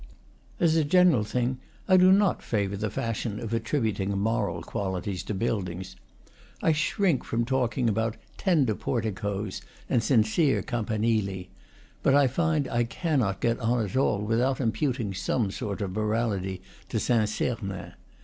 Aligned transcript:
As 0.59 0.75
a 0.75 0.83
general 0.83 1.23
thing, 1.23 1.59
I 1.87 1.95
do 1.95 2.11
not 2.11 2.41
favor 2.41 2.75
the 2.75 2.89
fashion 2.89 3.39
of 3.39 3.53
attributing 3.53 4.17
moral 4.17 4.63
qualities 4.63 5.21
to 5.25 5.35
buildings; 5.35 5.95
I 6.59 6.71
shrink 6.71 7.23
from 7.23 7.45
talking 7.45 7.87
about 7.87 8.17
tender 8.35 8.73
porticos 8.73 9.61
and 9.87 10.01
sincere 10.01 10.63
campanili; 10.63 11.49
but 12.01 12.15
I 12.15 12.25
find 12.25 12.67
I 12.67 12.83
cannot 12.83 13.41
get 13.41 13.59
on 13.59 13.85
at 13.85 13.95
all 13.95 14.23
without 14.23 14.59
imputing 14.59 15.13
some 15.13 15.51
sort 15.51 15.81
of 15.83 15.91
morality 15.91 16.63
to 16.89 16.99
Saint 16.99 17.29
Sernin. 17.29 17.93